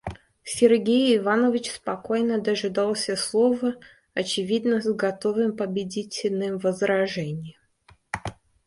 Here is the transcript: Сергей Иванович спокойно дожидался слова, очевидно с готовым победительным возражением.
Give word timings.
Сергей 0.43 1.15
Иванович 1.17 1.69
спокойно 1.75 2.41
дожидался 2.41 3.15
слова, 3.15 3.75
очевидно 4.15 4.81
с 4.81 4.91
готовым 4.91 5.55
победительным 5.55 6.57
возражением. 6.57 7.59